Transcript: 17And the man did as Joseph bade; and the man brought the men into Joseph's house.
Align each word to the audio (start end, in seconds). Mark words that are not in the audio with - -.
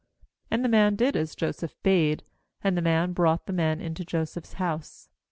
17And 0.51 0.63
the 0.63 0.67
man 0.67 0.95
did 0.95 1.15
as 1.15 1.35
Joseph 1.35 1.75
bade; 1.83 2.23
and 2.63 2.75
the 2.75 2.81
man 2.81 3.13
brought 3.13 3.45
the 3.45 3.53
men 3.53 3.79
into 3.79 4.03
Joseph's 4.03 4.53
house. 4.53 5.09